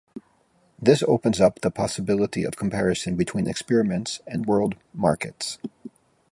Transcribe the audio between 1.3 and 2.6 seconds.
up the possibility of